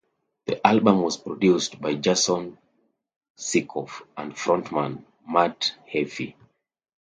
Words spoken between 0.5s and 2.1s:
album was produced by